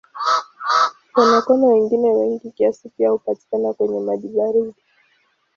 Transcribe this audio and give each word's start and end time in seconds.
Konokono 1.15 1.65
wengine 1.67 2.09
wengi 2.11 2.51
kiasi 2.51 2.89
pia 2.89 3.09
hupatikana 3.09 3.73
kwenye 3.73 3.99
maji 3.99 4.27
baridi. 4.27 4.81